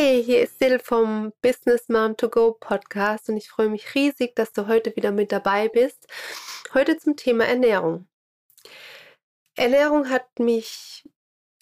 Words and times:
Hey, 0.00 0.22
hier 0.22 0.42
ist 0.42 0.60
Sil 0.62 0.78
vom 0.78 1.32
Business 1.42 1.88
Mom 1.88 2.16
to 2.16 2.28
Go 2.28 2.52
Podcast 2.52 3.28
und 3.28 3.36
ich 3.36 3.48
freue 3.48 3.68
mich 3.68 3.96
riesig, 3.96 4.36
dass 4.36 4.52
du 4.52 4.68
heute 4.68 4.94
wieder 4.94 5.10
mit 5.10 5.32
dabei 5.32 5.68
bist. 5.68 6.06
Heute 6.72 6.98
zum 6.98 7.16
Thema 7.16 7.46
Ernährung. 7.46 8.06
Ernährung 9.56 10.08
hat 10.08 10.38
mich 10.38 11.02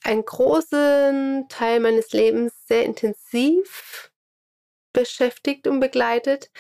einen 0.05 0.23
großen 0.23 1.47
Teil 1.49 1.81
meines 1.81 2.13
Lebens 2.13 2.53
sehr 2.67 2.85
intensiv 2.85 4.13
beschäftigt 4.93 5.67
und 5.67 5.81
begleitet. 5.81 6.51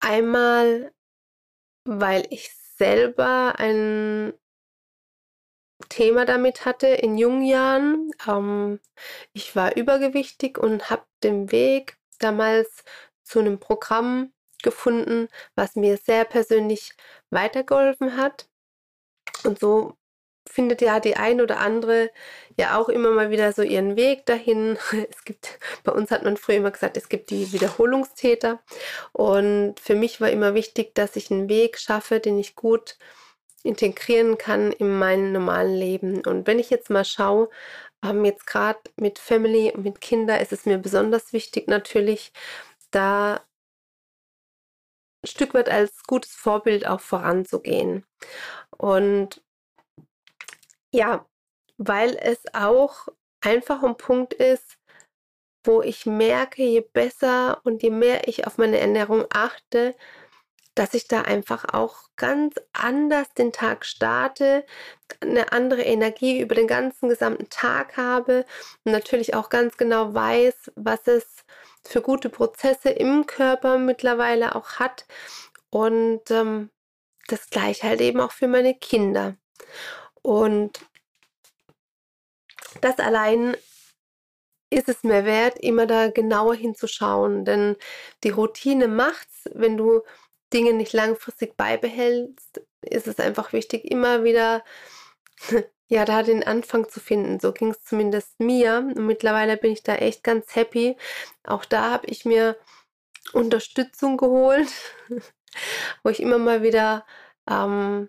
Einmal, 0.00 0.90
weil 1.84 2.26
ich 2.30 2.50
selber 2.78 3.56
ein 3.58 4.32
Thema 5.94 6.24
damit 6.24 6.64
hatte 6.64 6.88
in 6.88 7.16
jungen 7.16 7.44
Jahren. 7.44 8.10
Ähm, 8.26 8.80
ich 9.32 9.54
war 9.54 9.76
übergewichtig 9.76 10.58
und 10.58 10.90
habe 10.90 11.04
den 11.22 11.52
Weg 11.52 11.98
damals 12.18 12.82
zu 13.22 13.38
einem 13.38 13.60
Programm 13.60 14.32
gefunden, 14.64 15.28
was 15.54 15.76
mir 15.76 15.96
sehr 15.96 16.24
persönlich 16.24 16.94
weitergeholfen 17.30 18.16
hat. 18.16 18.48
Und 19.44 19.60
so 19.60 19.96
findet 20.48 20.82
ja 20.82 20.98
die 20.98 21.14
ein 21.16 21.40
oder 21.40 21.60
andere 21.60 22.10
ja 22.58 22.76
auch 22.76 22.88
immer 22.88 23.10
mal 23.10 23.30
wieder 23.30 23.52
so 23.52 23.62
ihren 23.62 23.94
Weg 23.96 24.26
dahin. 24.26 24.76
Es 25.10 25.24
gibt, 25.24 25.60
bei 25.84 25.92
uns 25.92 26.10
hat 26.10 26.24
man 26.24 26.36
früher 26.36 26.56
immer 26.56 26.72
gesagt, 26.72 26.96
es 26.96 27.08
gibt 27.08 27.30
die 27.30 27.52
Wiederholungstäter. 27.52 28.60
Und 29.12 29.78
für 29.78 29.94
mich 29.94 30.20
war 30.20 30.30
immer 30.30 30.54
wichtig, 30.54 30.92
dass 30.96 31.14
ich 31.14 31.30
einen 31.30 31.48
Weg 31.48 31.78
schaffe, 31.78 32.18
den 32.18 32.36
ich 32.36 32.56
gut 32.56 32.98
integrieren 33.64 34.38
kann 34.38 34.72
in 34.72 34.98
mein 34.98 35.32
normalen 35.32 35.74
Leben. 35.74 36.24
Und 36.26 36.46
wenn 36.46 36.58
ich 36.58 36.70
jetzt 36.70 36.90
mal 36.90 37.04
schaue, 37.04 37.48
ähm, 38.04 38.24
jetzt 38.24 38.46
gerade 38.46 38.80
mit 38.96 39.18
Family 39.18 39.72
und 39.72 39.84
mit 39.84 40.00
Kindern 40.00 40.40
ist 40.40 40.52
es 40.52 40.66
mir 40.66 40.78
besonders 40.78 41.32
wichtig 41.32 41.68
natürlich, 41.68 42.32
da 42.90 43.40
ein 45.22 45.26
Stück 45.28 45.54
weit 45.54 45.70
als 45.70 46.02
gutes 46.04 46.32
Vorbild 46.34 46.86
auch 46.86 47.00
voranzugehen. 47.00 48.04
Und 48.70 49.42
ja, 50.92 51.26
weil 51.78 52.16
es 52.16 52.40
auch 52.52 53.08
einfach 53.40 53.82
ein 53.82 53.96
Punkt 53.96 54.34
ist, 54.34 54.78
wo 55.64 55.82
ich 55.82 56.06
merke, 56.06 56.62
je 56.62 56.80
besser 56.80 57.60
und 57.64 57.82
je 57.82 57.90
mehr 57.90 58.28
ich 58.28 58.46
auf 58.46 58.58
meine 58.58 58.78
Ernährung 58.78 59.24
achte, 59.30 59.96
dass 60.74 60.94
ich 60.94 61.06
da 61.06 61.22
einfach 61.22 61.66
auch 61.72 62.10
ganz 62.16 62.54
anders 62.72 63.32
den 63.34 63.52
Tag 63.52 63.84
starte, 63.84 64.64
eine 65.20 65.52
andere 65.52 65.82
Energie 65.82 66.40
über 66.40 66.54
den 66.54 66.66
ganzen 66.66 67.08
gesamten 67.08 67.48
Tag 67.48 67.96
habe 67.96 68.44
und 68.84 68.92
natürlich 68.92 69.34
auch 69.34 69.50
ganz 69.50 69.76
genau 69.76 70.14
weiß, 70.14 70.72
was 70.76 71.06
es 71.06 71.44
für 71.84 72.02
gute 72.02 72.28
Prozesse 72.28 72.90
im 72.90 73.26
Körper 73.26 73.78
mittlerweile 73.78 74.54
auch 74.54 74.72
hat 74.80 75.06
und 75.70 76.30
ähm, 76.30 76.70
das 77.28 77.50
gleiche 77.50 77.86
halt 77.86 78.00
eben 78.00 78.20
auch 78.20 78.32
für 78.32 78.48
meine 78.48 78.74
Kinder. 78.74 79.36
Und 80.22 80.80
das 82.80 82.98
allein 82.98 83.56
ist 84.70 84.88
es 84.88 85.04
mir 85.04 85.24
wert, 85.24 85.58
immer 85.58 85.86
da 85.86 86.08
genauer 86.08 86.54
hinzuschauen, 86.54 87.44
denn 87.44 87.76
die 88.24 88.30
Routine 88.30 88.88
macht's, 88.88 89.44
wenn 89.52 89.76
du 89.76 90.02
Dinge 90.54 90.72
nicht 90.72 90.92
langfristig 90.92 91.56
beibehältst, 91.56 92.62
ist 92.82 93.08
es 93.08 93.18
einfach 93.18 93.52
wichtig, 93.52 93.84
immer 93.90 94.24
wieder 94.24 94.64
ja, 95.88 96.04
da 96.04 96.22
den 96.22 96.44
Anfang 96.44 96.88
zu 96.88 97.00
finden. 97.00 97.40
So 97.40 97.52
ging 97.52 97.70
es 97.70 97.84
zumindest 97.84 98.40
mir. 98.40 98.78
Und 98.78 99.06
mittlerweile 99.06 99.56
bin 99.56 99.72
ich 99.72 99.82
da 99.82 99.96
echt 99.96 100.22
ganz 100.22 100.54
happy. 100.54 100.96
Auch 101.44 101.64
da 101.64 101.90
habe 101.90 102.06
ich 102.06 102.24
mir 102.24 102.56
Unterstützung 103.32 104.16
geholt, 104.16 104.68
wo 106.02 106.10
ich 106.10 106.20
immer 106.20 106.38
mal 106.38 106.62
wieder 106.62 107.04
ähm, 107.48 108.08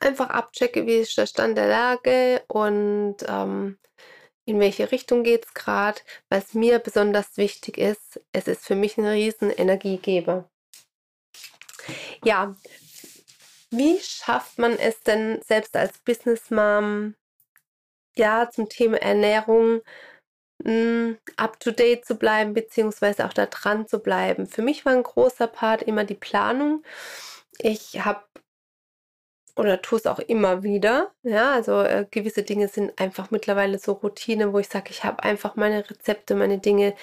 einfach 0.00 0.30
abchecke, 0.30 0.86
wie 0.86 0.96
ist 0.96 1.18
der 1.18 1.26
Stand 1.26 1.58
der 1.58 1.68
Lage 1.68 2.42
und 2.48 3.16
ähm, 3.26 3.78
in 4.44 4.60
welche 4.60 4.90
Richtung 4.92 5.24
geht 5.24 5.44
es 5.46 5.54
gerade. 5.54 6.00
Was 6.30 6.54
mir 6.54 6.78
besonders 6.78 7.36
wichtig 7.36 7.76
ist, 7.76 8.20
es 8.32 8.48
ist 8.48 8.64
für 8.64 8.76
mich 8.76 8.96
ein 8.96 9.04
riesen 9.04 9.50
Energiegeber. 9.50 10.48
Ja, 12.24 12.54
wie 13.70 13.98
schafft 14.00 14.58
man 14.58 14.72
es 14.78 15.00
denn 15.02 15.40
selbst 15.42 15.76
als 15.76 15.98
Business 15.98 16.50
Mom, 16.50 17.14
ja, 18.16 18.50
zum 18.50 18.68
Thema 18.68 18.96
Ernährung 18.98 19.82
hm, 20.64 21.18
up 21.36 21.60
to 21.60 21.70
date 21.70 22.04
zu 22.04 22.16
bleiben, 22.16 22.54
beziehungsweise 22.54 23.26
auch 23.26 23.32
da 23.32 23.46
dran 23.46 23.86
zu 23.86 24.00
bleiben? 24.00 24.46
Für 24.46 24.62
mich 24.62 24.84
war 24.86 24.92
ein 24.94 25.02
großer 25.02 25.46
Part 25.48 25.82
immer 25.82 26.04
die 26.04 26.14
Planung. 26.14 26.82
Ich 27.60 28.04
habe 28.04 28.22
oder 29.56 29.82
tue 29.82 29.98
es 29.98 30.06
auch 30.06 30.20
immer 30.20 30.62
wieder. 30.62 31.12
Ja, 31.24 31.52
also 31.52 31.82
äh, 31.82 32.06
gewisse 32.10 32.44
Dinge 32.44 32.68
sind 32.68 32.98
einfach 33.00 33.30
mittlerweile 33.32 33.78
so 33.78 33.92
Routine, 33.92 34.52
wo 34.52 34.60
ich 34.60 34.68
sage, 34.68 34.90
ich 34.90 35.04
habe 35.04 35.22
einfach 35.24 35.56
meine 35.56 35.88
Rezepte, 35.90 36.36
meine 36.36 36.58
Dinge, 36.58 36.94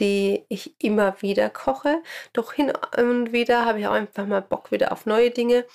die 0.00 0.44
ich 0.48 0.74
immer 0.82 1.20
wieder 1.22 1.50
koche. 1.50 2.02
Doch 2.32 2.54
hin 2.54 2.72
und 2.96 3.32
wieder 3.32 3.64
habe 3.66 3.80
ich 3.80 3.86
auch 3.86 3.92
einfach 3.92 4.26
mal 4.26 4.42
Bock 4.42 4.72
wieder 4.72 4.92
auf 4.92 5.06
neue 5.06 5.30
Dinge. 5.30 5.66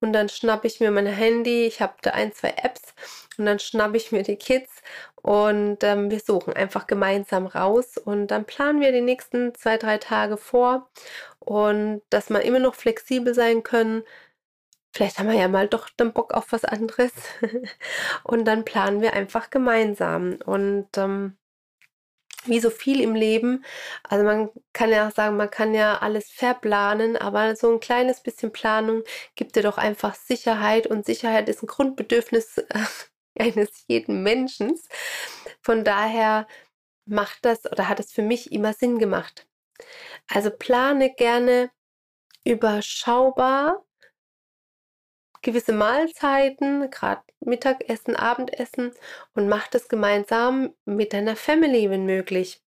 Und 0.00 0.12
dann 0.12 0.28
schnappe 0.28 0.66
ich 0.66 0.80
mir 0.80 0.90
mein 0.90 1.06
Handy. 1.06 1.66
Ich 1.66 1.80
habe 1.80 1.94
da 2.02 2.10
ein, 2.10 2.32
zwei 2.32 2.54
Apps. 2.62 2.94
Und 3.38 3.46
dann 3.46 3.58
schnappe 3.58 3.96
ich 3.96 4.12
mir 4.12 4.22
die 4.22 4.36
Kids. 4.36 4.82
Und 5.22 5.84
ähm, 5.84 6.10
wir 6.10 6.20
suchen 6.20 6.54
einfach 6.54 6.86
gemeinsam 6.86 7.46
raus. 7.46 7.98
Und 7.98 8.28
dann 8.28 8.46
planen 8.46 8.80
wir 8.80 8.92
die 8.92 9.00
nächsten 9.02 9.54
zwei, 9.54 9.76
drei 9.76 9.98
Tage 9.98 10.36
vor. 10.36 10.88
Und 11.38 12.02
dass 12.10 12.30
wir 12.30 12.42
immer 12.42 12.58
noch 12.60 12.74
flexibel 12.74 13.34
sein 13.34 13.62
können. 13.62 14.02
Vielleicht 14.92 15.18
haben 15.18 15.28
wir 15.28 15.36
ja 15.38 15.48
mal 15.48 15.68
doch 15.68 15.90
den 15.90 16.12
Bock 16.12 16.32
auf 16.32 16.52
was 16.52 16.64
anderes. 16.64 17.12
und 18.24 18.46
dann 18.46 18.64
planen 18.64 19.02
wir 19.02 19.12
einfach 19.12 19.50
gemeinsam. 19.50 20.36
Und 20.46 20.88
ähm, 20.96 21.36
wie 22.48 22.60
so 22.60 22.70
viel 22.70 23.00
im 23.00 23.14
Leben. 23.14 23.64
Also 24.04 24.24
man 24.24 24.50
kann 24.72 24.90
ja 24.90 25.08
auch 25.08 25.12
sagen, 25.12 25.36
man 25.36 25.50
kann 25.50 25.74
ja 25.74 25.98
alles 25.98 26.30
verplanen, 26.30 27.16
aber 27.16 27.56
so 27.56 27.72
ein 27.72 27.80
kleines 27.80 28.20
bisschen 28.22 28.52
Planung 28.52 29.02
gibt 29.34 29.56
dir 29.56 29.62
doch 29.62 29.78
einfach 29.78 30.14
Sicherheit 30.14 30.86
und 30.86 31.06
Sicherheit 31.06 31.48
ist 31.48 31.62
ein 31.62 31.66
Grundbedürfnis 31.66 32.62
eines 33.38 33.84
jeden 33.88 34.22
Menschen. 34.22 34.78
Von 35.62 35.84
daher 35.84 36.46
macht 37.06 37.44
das 37.44 37.70
oder 37.70 37.88
hat 37.88 38.00
es 38.00 38.12
für 38.12 38.22
mich 38.22 38.52
immer 38.52 38.72
Sinn 38.72 38.98
gemacht. 38.98 39.46
Also 40.28 40.50
plane 40.50 41.14
gerne 41.14 41.70
überschaubar 42.44 43.85
gewisse 45.46 45.72
Mahlzeiten, 45.72 46.90
gerade 46.90 47.22
Mittagessen, 47.40 48.16
Abendessen 48.16 48.92
und 49.34 49.48
mach 49.48 49.68
das 49.68 49.88
gemeinsam 49.88 50.74
mit 50.84 51.12
deiner 51.12 51.36
Family, 51.36 51.88
wenn 51.88 52.04
möglich. 52.04 52.60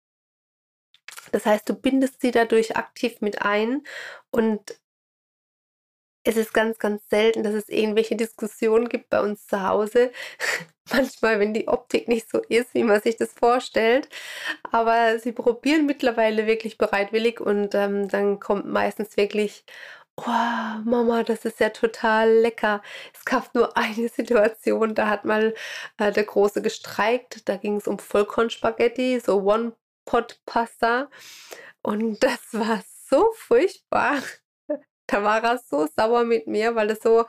Das 1.33 1.47
heißt, 1.47 1.69
du 1.69 1.75
bindest 1.75 2.21
sie 2.21 2.31
dadurch 2.31 2.77
aktiv 2.77 3.21
mit 3.21 3.43
ein 3.43 3.83
und 4.31 4.79
es 6.23 6.37
ist 6.37 6.53
ganz, 6.53 6.79
ganz 6.79 7.09
selten, 7.09 7.45
dass 7.45 7.55
es 7.55 7.69
irgendwelche 7.69 8.17
Diskussionen 8.17 8.89
gibt 8.89 9.09
bei 9.11 9.21
uns 9.21 9.47
zu 9.47 9.63
Hause. 9.63 10.13
Manchmal, 10.93 11.41
wenn 11.41 11.55
die 11.55 11.69
Optik 11.69 12.09
nicht 12.09 12.29
so 12.29 12.39
ist, 12.49 12.75
wie 12.75 12.83
man 12.83 13.01
sich 13.01 13.17
das 13.17 13.33
vorstellt. 13.33 14.09
Aber 14.73 15.19
sie 15.19 15.33
probieren 15.33 15.87
mittlerweile 15.87 16.47
wirklich 16.47 16.79
bereitwillig 16.79 17.41
und 17.41 17.75
ähm, 17.75 18.09
dann 18.09 18.41
kommt 18.41 18.67
meistens 18.67 19.17
wirklich, 19.17 19.65
Oh, 20.19 20.23
Mama, 20.85 21.23
das 21.25 21.45
ist 21.45 21.61
ja 21.61 21.69
total 21.71 22.31
lecker. 22.41 22.83
Es 23.15 23.25
gab 23.25 23.55
nur 23.55 23.77
eine 23.77 24.09
Situation, 24.09 24.95
da 24.95 25.09
hat 25.09 25.25
mal 25.25 25.55
äh, 25.99 26.11
der 26.13 26.25
Große 26.25 26.63
gestreikt. 26.63 27.49
Da 27.49 27.57
ging 27.57 27.77
es 27.77 27.87
um 27.87 27.99
Vollkornspaghetti, 27.99 29.21
so 29.21 29.43
One-Pot-Pasta. 29.43 31.11
Und 31.83 32.23
das 32.23 32.41
war 32.53 32.83
so 33.09 33.33
furchtbar. 33.37 34.17
Da 35.09 35.23
war 35.23 35.41
er 35.45 35.59
so 35.59 35.87
sauer 35.97 36.25
mit 36.25 36.49
mir, 36.49 36.75
weil 36.75 36.91
es 36.91 37.01
so, 37.01 37.27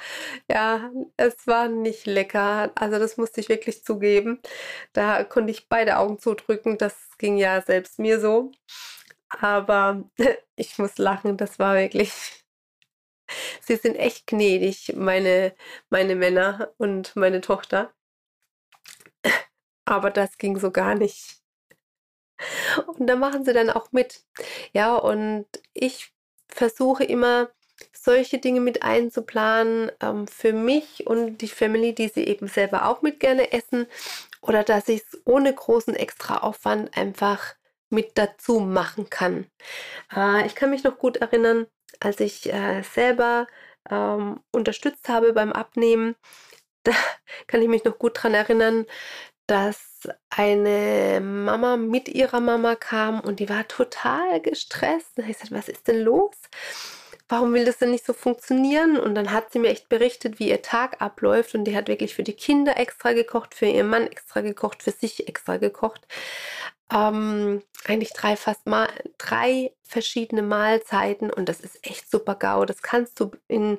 ja, 0.49 0.89
es 1.15 1.45
war 1.45 1.67
nicht 1.67 2.07
lecker. 2.07 2.71
Also 2.75 2.97
das 2.97 3.17
musste 3.17 3.39
ich 3.39 3.49
wirklich 3.49 3.83
zugeben. 3.83 4.41
Da 4.93 5.23
konnte 5.23 5.51
ich 5.51 5.69
beide 5.69 5.97
Augen 5.97 6.17
zudrücken. 6.19 6.79
Das 6.79 6.95
ging 7.19 7.37
ja 7.37 7.61
selbst 7.61 7.99
mir 7.99 8.19
so. 8.19 8.51
Aber 9.29 10.09
ich 10.55 10.77
muss 10.79 10.97
lachen, 10.97 11.37
das 11.37 11.59
war 11.59 11.75
wirklich 11.75 12.46
Sie 13.61 13.75
sind 13.75 13.95
echt 13.95 14.27
gnädig, 14.27 14.93
meine, 14.95 15.55
meine 15.89 16.15
Männer 16.15 16.73
und 16.77 17.15
meine 17.15 17.41
Tochter. 17.41 17.93
Aber 19.85 20.09
das 20.11 20.37
ging 20.37 20.59
so 20.59 20.71
gar 20.71 20.95
nicht. 20.95 21.41
Und 22.85 23.07
da 23.07 23.15
machen 23.15 23.45
sie 23.45 23.53
dann 23.53 23.69
auch 23.69 23.91
mit. 23.91 24.23
Ja, 24.73 24.95
und 24.95 25.47
ich 25.73 26.13
versuche 26.49 27.03
immer, 27.03 27.49
solche 27.93 28.39
Dinge 28.39 28.59
mit 28.59 28.83
einzuplanen 28.83 29.91
ähm, 30.01 30.27
für 30.27 30.53
mich 30.53 31.05
und 31.07 31.37
die 31.39 31.47
Family, 31.47 31.93
die 31.93 32.07
sie 32.07 32.23
eben 32.23 32.47
selber 32.47 32.87
auch 32.87 33.01
mit 33.01 33.19
gerne 33.19 33.51
essen. 33.51 33.87
Oder 34.41 34.63
dass 34.63 34.87
ich 34.87 35.01
es 35.01 35.21
ohne 35.25 35.53
großen 35.53 35.95
Extraaufwand 35.95 36.95
einfach 36.97 37.55
mit 37.89 38.17
dazu 38.17 38.59
machen 38.59 39.09
kann. 39.09 39.47
Äh, 40.15 40.45
ich 40.47 40.55
kann 40.55 40.69
mich 40.69 40.83
noch 40.83 40.97
gut 40.97 41.17
erinnern, 41.17 41.67
als 41.99 42.19
ich 42.19 42.51
äh, 42.53 42.83
selber 42.83 43.47
ähm, 43.89 44.41
unterstützt 44.51 45.09
habe 45.09 45.33
beim 45.33 45.53
Abnehmen. 45.53 46.15
Da 46.83 46.93
kann 47.47 47.61
ich 47.61 47.67
mich 47.67 47.83
noch 47.83 47.99
gut 47.99 48.15
daran 48.17 48.33
erinnern, 48.33 48.85
dass 49.47 50.07
eine 50.29 51.19
Mama 51.21 51.75
mit 51.77 52.07
ihrer 52.07 52.39
Mama 52.39 52.75
kam 52.75 53.19
und 53.19 53.39
die 53.41 53.49
war 53.49 53.67
total 53.67 54.41
gestresst. 54.41 55.17
Habe 55.17 55.29
ich 55.29 55.37
gesagt, 55.37 55.51
was 55.51 55.67
ist 55.69 55.87
denn 55.89 56.01
los? 56.01 56.35
Warum 57.29 57.53
will 57.53 57.65
das 57.65 57.77
denn 57.77 57.91
nicht 57.91 58.05
so 58.05 58.13
funktionieren? 58.13 58.97
Und 58.97 59.15
dann 59.15 59.31
hat 59.31 59.51
sie 59.51 59.59
mir 59.59 59.69
echt 59.69 59.89
berichtet, 59.89 60.39
wie 60.39 60.49
ihr 60.49 60.61
Tag 60.61 61.01
abläuft. 61.01 61.55
Und 61.55 61.65
die 61.65 61.75
hat 61.75 61.87
wirklich 61.87 62.15
für 62.15 62.23
die 62.23 62.33
Kinder 62.33 62.77
extra 62.77 63.13
gekocht, 63.13 63.53
für 63.55 63.65
ihren 63.65 63.89
Mann 63.89 64.07
extra 64.07 64.41
gekocht, 64.41 64.83
für 64.83 64.91
sich 64.91 65.27
extra 65.27 65.57
gekocht. 65.57 66.07
Ähm, 66.91 67.63
eigentlich 67.85 68.13
drei 68.13 68.37
fast 68.37 68.65
mal 68.65 68.87
drei 69.17 69.73
verschiedene 69.83 70.41
Mahlzeiten 70.41 71.31
und 71.31 71.49
das 71.49 71.59
ist 71.59 71.85
echt 71.85 72.09
super 72.09 72.35
GAU. 72.35 72.65
Das 72.65 72.81
kannst 72.81 73.19
du 73.19 73.31
in 73.47 73.77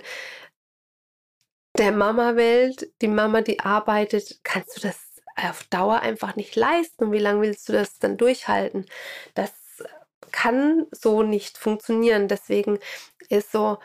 der 1.78 1.92
Mama-Welt, 1.92 2.92
die 3.00 3.08
Mama, 3.08 3.40
die 3.40 3.60
arbeitet, 3.60 4.40
kannst 4.42 4.76
du 4.76 4.80
das 4.80 4.98
auf 5.36 5.64
Dauer 5.64 6.00
einfach 6.00 6.36
nicht 6.36 6.56
leisten. 6.56 7.04
Und 7.04 7.12
wie 7.12 7.18
lange 7.18 7.42
willst 7.42 7.68
du 7.68 7.72
das 7.72 7.98
dann 7.98 8.16
durchhalten? 8.16 8.86
Das 9.34 9.52
kann 10.30 10.86
so 10.90 11.22
nicht 11.22 11.58
funktionieren. 11.58 12.28
Deswegen 12.28 12.78
ist 13.28 13.52
so 13.52 13.78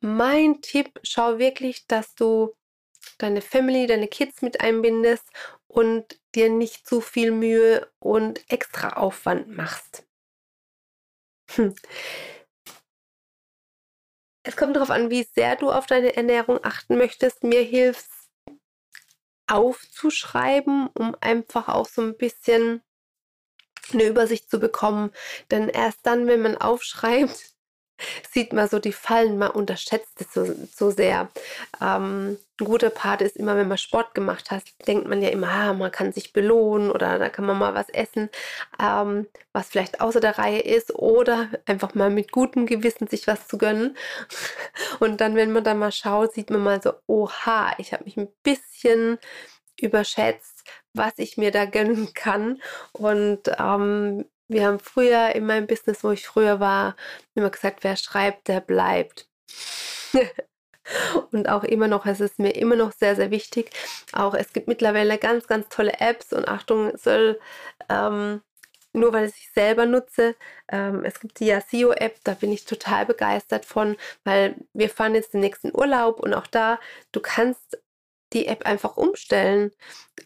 mein 0.00 0.60
Tipp, 0.60 1.00
schau 1.02 1.38
wirklich, 1.38 1.86
dass 1.86 2.14
du 2.14 2.54
deine 3.18 3.40
Family, 3.40 3.86
deine 3.86 4.08
Kids 4.08 4.42
mit 4.42 4.60
einbindest 4.60 5.24
und 5.66 6.20
dir 6.34 6.50
nicht 6.50 6.86
zu 6.86 7.00
viel 7.00 7.30
Mühe 7.30 7.90
und 7.98 8.50
extra 8.50 8.90
Aufwand 8.96 9.48
machst. 9.48 10.06
Hm. 11.52 11.74
Es 14.46 14.56
kommt 14.56 14.76
darauf 14.76 14.90
an, 14.90 15.10
wie 15.10 15.22
sehr 15.22 15.56
du 15.56 15.70
auf 15.70 15.86
deine 15.86 16.16
Ernährung 16.16 16.60
achten 16.62 16.98
möchtest. 16.98 17.44
Mir 17.44 17.62
hilft 17.62 18.10
aufzuschreiben, 19.46 20.88
um 20.88 21.16
einfach 21.20 21.68
auch 21.68 21.86
so 21.86 22.02
ein 22.02 22.16
bisschen 22.16 22.82
eine 23.92 24.04
Übersicht 24.04 24.50
zu 24.50 24.58
bekommen. 24.58 25.10
Denn 25.50 25.68
erst 25.68 26.00
dann, 26.04 26.26
wenn 26.26 26.42
man 26.42 26.56
aufschreibt, 26.56 27.54
sieht 28.32 28.52
man 28.52 28.68
so 28.68 28.78
die 28.78 28.92
Fallen, 28.92 29.38
man 29.38 29.50
unterschätzt 29.50 30.20
es 30.20 30.32
so, 30.32 30.46
so 30.74 30.90
sehr. 30.90 31.28
Ähm, 31.80 32.38
ein 32.60 32.64
guter 32.64 32.90
Part 32.90 33.20
ist 33.20 33.36
immer, 33.36 33.56
wenn 33.56 33.68
man 33.68 33.78
Sport 33.78 34.14
gemacht 34.14 34.50
hat, 34.50 34.62
denkt 34.86 35.08
man 35.08 35.20
ja 35.22 35.30
immer, 35.30 35.48
ah, 35.48 35.72
man 35.72 35.90
kann 35.90 36.12
sich 36.12 36.32
belohnen 36.32 36.90
oder 36.90 37.18
da 37.18 37.28
kann 37.28 37.46
man 37.46 37.58
mal 37.58 37.74
was 37.74 37.88
essen, 37.88 38.30
ähm, 38.80 39.26
was 39.52 39.68
vielleicht 39.68 40.00
außer 40.00 40.20
der 40.20 40.38
Reihe 40.38 40.60
ist 40.60 40.94
oder 40.94 41.48
einfach 41.66 41.94
mal 41.94 42.10
mit 42.10 42.30
gutem 42.30 42.66
Gewissen 42.66 43.08
sich 43.08 43.26
was 43.26 43.48
zu 43.48 43.58
gönnen. 43.58 43.96
Und 45.00 45.20
dann, 45.20 45.34
wenn 45.36 45.52
man 45.52 45.64
da 45.64 45.74
mal 45.74 45.92
schaut, 45.92 46.34
sieht 46.34 46.50
man 46.50 46.62
mal 46.62 46.80
so, 46.82 46.92
oha, 47.06 47.74
ich 47.78 47.92
habe 47.92 48.04
mich 48.04 48.16
ein 48.16 48.28
bisschen 48.44 49.18
überschätzt, 49.80 50.53
was 50.94 51.12
ich 51.18 51.36
mir 51.36 51.50
da 51.50 51.64
gönnen 51.66 52.12
kann. 52.14 52.60
Und 52.92 53.50
ähm, 53.58 54.24
wir 54.48 54.66
haben 54.66 54.78
früher 54.78 55.34
in 55.34 55.46
meinem 55.46 55.66
Business, 55.66 56.04
wo 56.04 56.10
ich 56.10 56.26
früher 56.26 56.60
war, 56.60 56.96
immer 57.34 57.50
gesagt, 57.50 57.84
wer 57.84 57.96
schreibt, 57.96 58.48
der 58.48 58.60
bleibt. 58.60 59.28
und 61.32 61.48
auch 61.48 61.64
immer 61.64 61.88
noch, 61.88 62.06
es 62.06 62.20
ist 62.20 62.38
mir 62.38 62.50
immer 62.50 62.76
noch 62.76 62.92
sehr, 62.92 63.16
sehr 63.16 63.30
wichtig. 63.30 63.70
Auch 64.12 64.34
es 64.34 64.52
gibt 64.52 64.68
mittlerweile 64.68 65.18
ganz, 65.18 65.46
ganz 65.46 65.68
tolle 65.68 66.00
Apps 66.00 66.32
und 66.32 66.48
Achtung, 66.48 66.96
soll 66.96 67.40
ähm, 67.88 68.42
nur 68.92 69.12
weil 69.12 69.28
ich 69.28 69.50
selber 69.52 69.86
nutze. 69.86 70.36
Ähm, 70.68 71.04
es 71.04 71.20
gibt 71.20 71.40
die 71.40 71.46
Yasio-App, 71.46 72.18
da 72.24 72.34
bin 72.34 72.52
ich 72.52 72.64
total 72.64 73.06
begeistert 73.06 73.64
von, 73.64 73.96
weil 74.24 74.56
wir 74.72 74.88
fahren 74.88 75.14
jetzt 75.14 75.34
den 75.34 75.40
nächsten 75.40 75.74
Urlaub 75.74 76.20
und 76.20 76.34
auch 76.34 76.46
da, 76.46 76.78
du 77.12 77.20
kannst 77.20 77.78
die 78.32 78.46
App 78.46 78.66
einfach 78.66 78.96
umstellen 78.96 79.72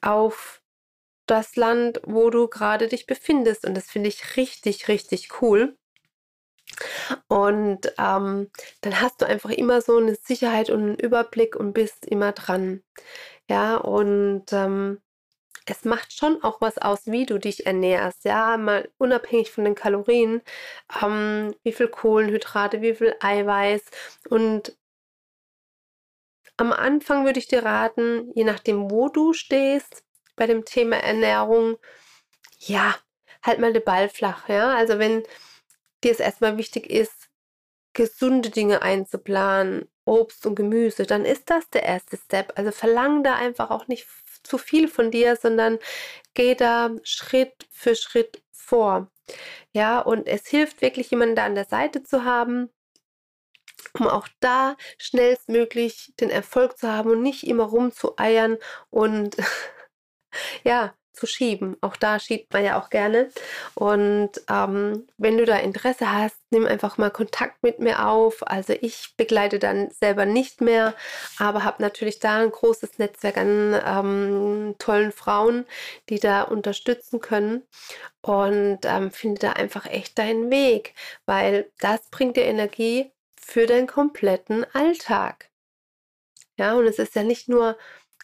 auf 0.02 0.57
das 1.30 1.56
Land, 1.56 2.00
wo 2.04 2.30
du 2.30 2.48
gerade 2.48 2.88
dich 2.88 3.06
befindest. 3.06 3.66
Und 3.66 3.76
das 3.76 3.90
finde 3.90 4.08
ich 4.08 4.36
richtig, 4.36 4.88
richtig 4.88 5.28
cool. 5.40 5.76
Und 7.28 7.92
ähm, 7.98 8.50
dann 8.82 9.00
hast 9.00 9.20
du 9.20 9.26
einfach 9.26 9.50
immer 9.50 9.80
so 9.80 9.96
eine 9.98 10.14
Sicherheit 10.16 10.70
und 10.70 10.82
einen 10.82 10.98
Überblick 10.98 11.56
und 11.56 11.72
bist 11.72 12.06
immer 12.06 12.32
dran. 12.32 12.82
Ja, 13.48 13.76
und 13.76 14.52
ähm, 14.52 15.00
es 15.66 15.84
macht 15.84 16.12
schon 16.12 16.42
auch 16.42 16.60
was 16.60 16.78
aus, 16.78 17.06
wie 17.06 17.26
du 17.26 17.38
dich 17.38 17.66
ernährst. 17.66 18.24
Ja, 18.24 18.56
mal 18.56 18.90
unabhängig 18.98 19.50
von 19.50 19.64
den 19.64 19.74
Kalorien, 19.74 20.42
ähm, 21.02 21.54
wie 21.62 21.72
viel 21.72 21.88
Kohlenhydrate, 21.88 22.82
wie 22.82 22.94
viel 22.94 23.14
Eiweiß. 23.20 23.82
Und 24.30 24.76
am 26.56 26.72
Anfang 26.72 27.24
würde 27.24 27.38
ich 27.38 27.48
dir 27.48 27.64
raten, 27.64 28.32
je 28.34 28.44
nachdem, 28.44 28.90
wo 28.90 29.08
du 29.08 29.32
stehst, 29.32 30.04
bei 30.38 30.46
dem 30.46 30.64
Thema 30.64 30.96
Ernährung, 30.96 31.76
ja, 32.58 32.96
halt 33.42 33.58
mal 33.58 33.72
den 33.72 33.84
Ball 33.84 34.08
flach. 34.08 34.48
Ja? 34.48 34.74
Also 34.74 34.98
wenn 34.98 35.22
dir 36.04 36.12
es 36.12 36.20
erstmal 36.20 36.56
wichtig 36.56 36.88
ist, 36.90 37.28
gesunde 37.92 38.50
Dinge 38.50 38.82
einzuplanen, 38.82 39.88
Obst 40.04 40.46
und 40.46 40.54
Gemüse, 40.54 41.04
dann 41.04 41.24
ist 41.24 41.50
das 41.50 41.68
der 41.70 41.82
erste 41.82 42.16
Step. 42.16 42.52
Also 42.56 42.70
verlang 42.70 43.22
da 43.24 43.34
einfach 43.34 43.70
auch 43.70 43.88
nicht 43.88 44.06
zu 44.42 44.56
viel 44.58 44.88
von 44.88 45.10
dir, 45.10 45.36
sondern 45.36 45.78
geh 46.34 46.54
da 46.54 46.90
Schritt 47.02 47.66
für 47.70 47.94
Schritt 47.94 48.42
vor. 48.52 49.10
Ja, 49.72 50.00
und 50.00 50.26
es 50.26 50.46
hilft 50.46 50.80
wirklich, 50.80 51.10
jemanden 51.10 51.36
da 51.36 51.44
an 51.44 51.54
der 51.54 51.66
Seite 51.66 52.02
zu 52.02 52.24
haben, 52.24 52.70
um 53.98 54.08
auch 54.08 54.28
da 54.40 54.76
schnellstmöglich 54.98 56.14
den 56.20 56.30
Erfolg 56.30 56.78
zu 56.78 56.90
haben 56.90 57.10
und 57.10 57.22
nicht 57.22 57.46
immer 57.46 57.64
rumzueiern 57.64 58.58
und 58.90 59.36
ja, 60.64 60.94
zu 61.18 61.26
schieben. 61.26 61.76
Auch 61.80 61.96
da 61.96 62.18
schiebt 62.18 62.52
man 62.52 62.64
ja 62.64 62.80
auch 62.80 62.90
gerne. 62.90 63.30
Und 63.74 64.30
ähm, 64.48 65.06
wenn 65.16 65.36
du 65.36 65.44
da 65.44 65.56
Interesse 65.56 66.12
hast, 66.12 66.36
nimm 66.50 66.64
einfach 66.66 66.96
mal 66.98 67.10
Kontakt 67.10 67.62
mit 67.62 67.80
mir 67.80 68.06
auf. 68.06 68.46
Also 68.46 68.74
ich 68.80 69.14
begleite 69.16 69.58
dann 69.58 69.90
selber 69.90 70.26
nicht 70.26 70.60
mehr, 70.60 70.94
aber 71.38 71.64
habe 71.64 71.82
natürlich 71.82 72.20
da 72.20 72.38
ein 72.38 72.50
großes 72.50 72.98
Netzwerk 72.98 73.36
an 73.36 73.80
ähm, 73.84 74.74
tollen 74.78 75.12
Frauen, 75.12 75.66
die 76.08 76.20
da 76.20 76.42
unterstützen 76.42 77.20
können. 77.20 77.64
Und 78.22 78.80
ähm, 78.84 79.10
finde 79.10 79.40
da 79.40 79.52
einfach 79.52 79.86
echt 79.86 80.18
deinen 80.18 80.50
Weg, 80.50 80.94
weil 81.26 81.70
das 81.80 82.00
bringt 82.10 82.36
dir 82.36 82.44
Energie 82.44 83.10
für 83.40 83.66
deinen 83.66 83.86
kompletten 83.86 84.66
Alltag. 84.74 85.50
Ja, 86.58 86.74
und 86.74 86.86
es 86.86 86.98
ist 86.98 87.14
ja 87.14 87.22
nicht 87.22 87.48
nur 87.48 87.76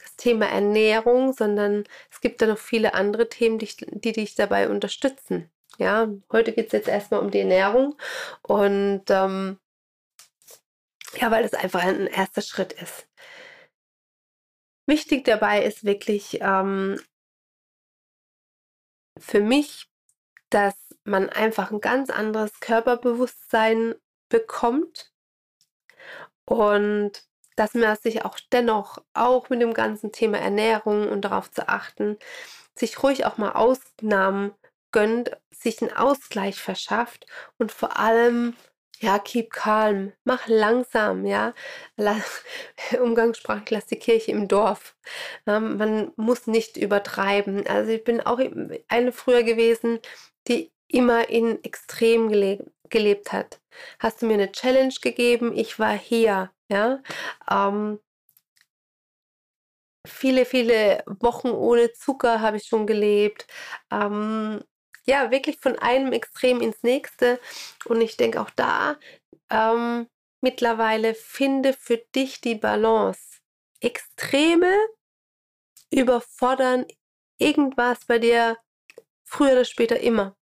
das 0.04 0.16
Thema 0.16 0.46
Ernährung, 0.46 1.32
sondern 1.32 1.84
es 2.10 2.20
gibt 2.20 2.42
da 2.42 2.46
noch 2.46 2.58
viele 2.58 2.94
andere 2.94 3.28
Themen, 3.28 3.58
die, 3.58 3.68
die 3.76 4.12
dich 4.12 4.34
dabei 4.34 4.68
unterstützen. 4.68 5.50
Ja, 5.78 6.08
heute 6.30 6.52
geht 6.52 6.66
es 6.66 6.72
jetzt 6.72 6.88
erstmal 6.88 7.20
um 7.20 7.30
die 7.30 7.40
Ernährung 7.40 7.96
und 8.42 9.04
ähm, 9.08 9.58
ja, 11.16 11.30
weil 11.30 11.44
es 11.44 11.54
einfach 11.54 11.82
ein 11.82 12.06
erster 12.06 12.42
Schritt 12.42 12.72
ist. 12.74 13.08
Wichtig 14.86 15.24
dabei 15.24 15.64
ist 15.64 15.84
wirklich 15.84 16.38
ähm, 16.42 17.00
für 19.18 19.40
mich, 19.40 19.88
dass 20.50 20.74
man 21.04 21.28
einfach 21.30 21.70
ein 21.70 21.80
ganz 21.80 22.10
anderes 22.10 22.60
Körperbewusstsein 22.60 23.94
bekommt 24.28 25.12
und 26.46 27.26
dass 27.56 27.74
man 27.74 27.96
sich 27.96 28.24
auch 28.24 28.38
dennoch, 28.52 28.98
auch 29.14 29.48
mit 29.50 29.60
dem 29.62 29.74
ganzen 29.74 30.12
Thema 30.12 30.38
Ernährung 30.38 31.08
und 31.08 31.22
darauf 31.22 31.50
zu 31.50 31.68
achten, 31.68 32.18
sich 32.76 33.02
ruhig 33.02 33.24
auch 33.26 33.38
mal 33.38 33.52
Ausnahmen 33.52 34.52
gönnt, 34.92 35.36
sich 35.50 35.82
einen 35.82 35.92
Ausgleich 35.96 36.60
verschafft 36.60 37.26
und 37.58 37.72
vor 37.72 37.98
allem, 37.98 38.56
ja, 39.00 39.18
keep 39.18 39.50
calm, 39.50 40.12
mach 40.24 40.46
langsam, 40.46 41.26
ja. 41.26 41.54
Umgangssprachlich 43.00 43.70
lass 43.70 43.86
die 43.86 43.98
Kirche 43.98 44.32
im 44.32 44.48
Dorf. 44.48 44.96
man 45.46 46.12
muss 46.16 46.46
nicht 46.46 46.76
übertreiben. 46.76 47.66
Also 47.66 47.92
ich 47.92 48.04
bin 48.04 48.20
auch 48.20 48.40
eine 48.88 49.12
früher 49.12 49.42
gewesen, 49.42 50.00
die 50.48 50.73
immer 50.94 51.28
in 51.28 51.62
Extrem 51.64 52.28
gele 52.30 52.64
gelebt 52.88 53.32
hat. 53.32 53.60
Hast 53.98 54.22
du 54.22 54.26
mir 54.26 54.34
eine 54.34 54.52
Challenge 54.52 54.94
gegeben? 55.02 55.56
Ich 55.56 55.78
war 55.78 55.98
hier. 55.98 56.52
Ja. 56.68 57.02
Ähm, 57.50 57.98
viele, 60.06 60.44
viele 60.44 61.02
Wochen 61.06 61.48
ohne 61.50 61.92
Zucker 61.92 62.40
habe 62.40 62.58
ich 62.58 62.64
schon 62.66 62.86
gelebt. 62.86 63.46
Ähm, 63.90 64.62
ja, 65.06 65.30
wirklich 65.32 65.58
von 65.60 65.76
einem 65.78 66.12
Extrem 66.12 66.60
ins 66.60 66.82
nächste. 66.82 67.40
Und 67.86 68.00
ich 68.00 68.16
denke 68.16 68.40
auch 68.40 68.50
da, 68.50 68.96
ähm, 69.50 70.08
mittlerweile 70.40 71.14
finde 71.14 71.72
für 71.72 71.98
dich 72.14 72.40
die 72.40 72.54
Balance. 72.54 73.40
Extreme 73.80 74.72
überfordern 75.90 76.86
irgendwas 77.38 78.04
bei 78.06 78.18
dir 78.18 78.56
früher 79.24 79.52
oder 79.52 79.64
später 79.64 79.98
immer. 80.00 80.36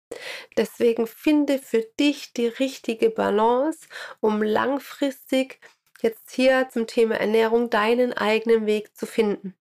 Deswegen 0.58 1.08
finde 1.08 1.60
für 1.60 1.82
dich 2.00 2.34
die 2.34 2.48
richtige 2.48 3.10
Balance, 3.10 3.88
um 4.20 4.42
langfristig 4.42 5.60
jetzt 6.02 6.32
hier 6.32 6.70
zum 6.72 6.88
Thema 6.88 7.16
Ernährung 7.16 7.70
deinen 7.70 8.14
eigenen 8.14 8.66
Weg 8.66 8.96
zu 8.96 9.06
finden. 9.06 9.56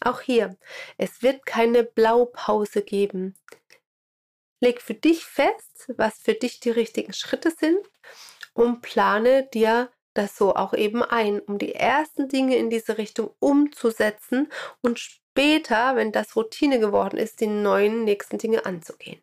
Auch 0.00 0.20
hier, 0.20 0.56
es 0.96 1.22
wird 1.22 1.44
keine 1.44 1.82
Blaupause 1.82 2.82
geben. 2.82 3.34
Leg 4.60 4.80
für 4.80 4.94
dich 4.94 5.24
fest, 5.24 5.92
was 5.96 6.18
für 6.18 6.34
dich 6.34 6.60
die 6.60 6.70
richtigen 6.70 7.12
Schritte 7.12 7.50
sind 7.50 7.78
und 8.54 8.80
plane 8.82 9.48
dir 9.52 9.90
das 10.14 10.36
so 10.36 10.54
auch 10.56 10.74
eben 10.74 11.02
ein, 11.04 11.38
um 11.40 11.58
die 11.58 11.74
ersten 11.74 12.28
Dinge 12.28 12.56
in 12.56 12.70
diese 12.70 12.98
Richtung 12.98 13.30
umzusetzen 13.38 14.50
und 14.80 14.98
später, 14.98 15.94
wenn 15.94 16.10
das 16.10 16.34
Routine 16.34 16.80
geworden 16.80 17.18
ist, 17.18 17.40
die 17.40 17.46
neuen 17.46 18.04
nächsten 18.04 18.38
Dinge 18.38 18.66
anzugehen. 18.66 19.22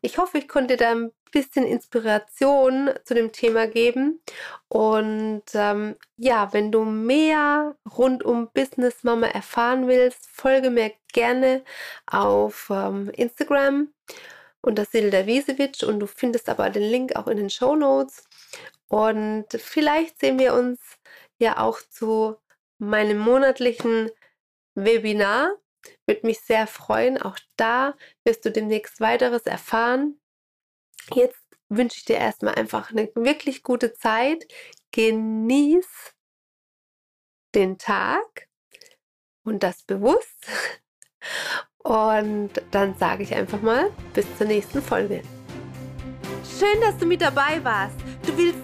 Ich 0.00 0.18
hoffe, 0.18 0.38
ich 0.38 0.48
konnte 0.48 0.76
da 0.76 0.90
ein 0.90 1.12
bisschen 1.32 1.66
Inspiration 1.66 2.90
zu 3.04 3.14
dem 3.14 3.32
Thema 3.32 3.66
geben. 3.66 4.20
Und 4.68 5.42
ähm, 5.54 5.96
ja, 6.16 6.52
wenn 6.52 6.70
du 6.72 6.84
mehr 6.84 7.76
rund 7.96 8.24
um 8.24 8.50
Business 8.52 9.02
Mama 9.02 9.26
erfahren 9.26 9.88
willst, 9.88 10.26
folge 10.30 10.70
mir 10.70 10.92
gerne 11.12 11.64
auf 12.06 12.68
ähm, 12.70 13.10
Instagram 13.10 13.92
unter 14.62 14.84
Silda 14.84 15.26
Wiesewitsch 15.26 15.82
und 15.82 16.00
du 16.00 16.06
findest 16.06 16.48
aber 16.48 16.70
den 16.70 16.84
Link 16.84 17.16
auch 17.16 17.26
in 17.26 17.36
den 17.36 17.50
Show 17.50 17.76
Notes. 17.76 18.24
Und 18.88 19.46
vielleicht 19.50 20.20
sehen 20.20 20.38
wir 20.38 20.54
uns 20.54 20.80
ja 21.38 21.58
auch 21.58 21.78
zu 21.90 22.36
meinem 22.78 23.18
monatlichen 23.18 24.10
Webinar 24.74 25.56
würde 26.06 26.26
mich 26.26 26.40
sehr 26.40 26.66
freuen. 26.66 27.20
Auch 27.20 27.38
da 27.56 27.94
wirst 28.24 28.44
du 28.44 28.50
demnächst 28.50 29.00
weiteres 29.00 29.42
erfahren. 29.42 30.20
Jetzt 31.12 31.42
wünsche 31.68 31.98
ich 31.98 32.04
dir 32.04 32.16
erstmal 32.16 32.54
einfach 32.54 32.90
eine 32.90 33.10
wirklich 33.14 33.62
gute 33.62 33.92
Zeit. 33.92 34.46
Genieß 34.92 36.14
den 37.54 37.78
Tag 37.78 38.48
und 39.44 39.62
das 39.62 39.82
bewusst. 39.82 40.46
Und 41.78 42.50
dann 42.70 42.96
sage 42.96 43.22
ich 43.22 43.34
einfach 43.34 43.60
mal 43.60 43.90
bis 44.14 44.26
zur 44.38 44.46
nächsten 44.46 44.80
Folge. 44.82 45.22
Schön, 46.58 46.80
dass 46.80 46.96
du 46.96 47.06
mit 47.06 47.20
dabei 47.20 47.62
warst. 47.62 47.96
Du 48.26 48.36
willst 48.38 48.63